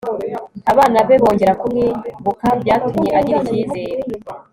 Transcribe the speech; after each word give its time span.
abana 0.71 0.99
be 1.07 1.15
bongera 1.23 1.53
kumwibuka 1.61 2.47
byatumye 2.61 3.09
agira 3.19 3.39
icyizere 3.41 4.01